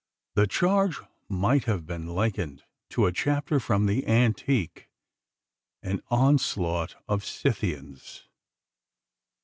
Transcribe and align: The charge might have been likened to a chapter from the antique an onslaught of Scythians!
The 0.33 0.47
charge 0.47 0.99
might 1.29 1.65
have 1.65 1.85
been 1.85 2.07
likened 2.07 2.63
to 2.89 3.05
a 3.05 3.11
chapter 3.11 3.59
from 3.59 3.85
the 3.85 4.07
antique 4.07 4.89
an 5.83 6.01
onslaught 6.09 6.95
of 7.07 7.23
Scythians! 7.23 8.23